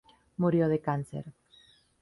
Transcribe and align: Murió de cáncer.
Murió 0.35 0.67
de 0.67 0.79
cáncer. 0.79 1.25